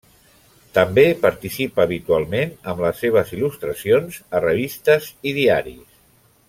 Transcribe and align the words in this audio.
També 0.77 1.03
participa 1.25 1.83
habitualment 1.89 2.57
amb 2.73 2.83
les 2.87 2.97
seves 3.05 3.35
il·lustracions 3.37 4.21
a 4.39 4.43
revistes 4.49 5.15
i 5.33 5.39
diaris. 5.41 5.89